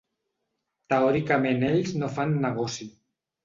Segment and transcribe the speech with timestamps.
[0.93, 2.93] Teòricament ells no fan negoci.